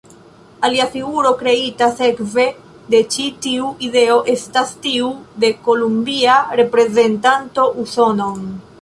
[0.69, 2.45] Alia figuro kreita sekve
[2.95, 5.13] de ĉi tiu ideo estas tiu
[5.45, 8.47] de Kolumbia reprezentanta Usonon.